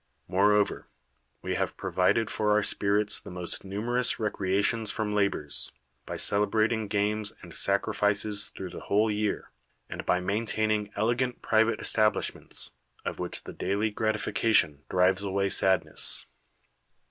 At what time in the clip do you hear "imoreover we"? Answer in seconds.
0.27-1.53